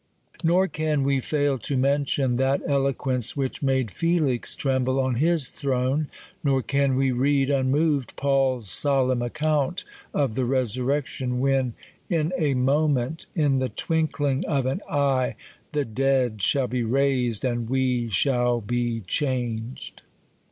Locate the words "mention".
1.77-2.37